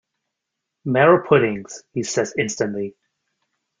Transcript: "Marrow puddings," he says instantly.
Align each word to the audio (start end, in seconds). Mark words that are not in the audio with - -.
"Marrow 0.83 1.27
puddings," 1.27 1.83
he 1.93 2.01
says 2.01 2.33
instantly. 2.35 2.95